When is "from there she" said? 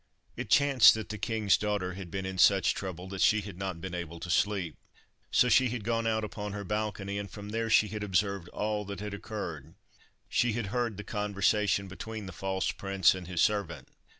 7.29-7.87